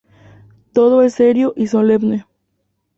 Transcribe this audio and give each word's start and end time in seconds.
Todo 0.73 1.03
es 1.03 1.13
serio 1.13 1.53
y 1.55 1.67
solemne. 1.67 2.25